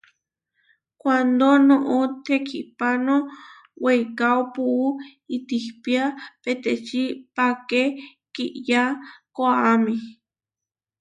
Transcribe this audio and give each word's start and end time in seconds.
Kuándo 1.01 1.47
noʼó 1.67 1.97
tekihpáno 2.25 3.15
weikáo, 3.83 4.39
puú 4.53 4.85
itihpía 5.35 6.03
peteči 6.43 7.01
páke 7.35 7.81
kiyá 8.33 8.83
koʼáme. 9.35 9.93